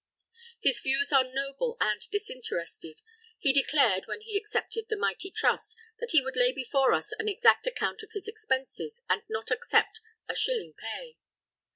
"His 0.61 0.79
views 0.79 1.13
are 1.13 1.23
noble 1.23 1.77
and 1.79 2.01
disinterested. 2.09 3.03
He 3.37 3.53
declared, 3.53 4.07
when 4.07 4.21
he 4.21 4.35
accepted 4.35 4.85
the 4.89 4.95
mighty 4.97 5.29
trust, 5.29 5.77
that 5.99 6.09
he 6.09 6.23
would 6.23 6.35
lay 6.35 6.51
before 6.51 6.91
us 6.93 7.13
an 7.19 7.29
exact 7.29 7.67
account 7.67 8.01
of 8.01 8.13
his 8.13 8.27
expenses, 8.27 8.99
and 9.07 9.21
not 9.29 9.51
accept 9.51 10.01
a 10.27 10.33
shilling 10.33 10.73
pay." 10.73 11.17